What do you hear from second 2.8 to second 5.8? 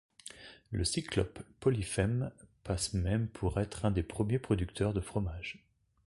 même pour être un des premiers producteurs de fromage.